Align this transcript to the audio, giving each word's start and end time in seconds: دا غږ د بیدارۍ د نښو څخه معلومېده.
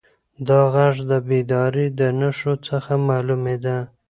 دا 0.47 0.59
غږ 0.73 0.95
د 1.09 1.11
بیدارۍ 1.27 1.87
د 1.99 2.01
نښو 2.19 2.53
څخه 2.67 2.91
معلومېده. 3.09 3.77